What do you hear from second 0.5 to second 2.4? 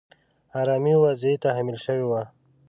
آرامي وضعې تحمیل شوې وه.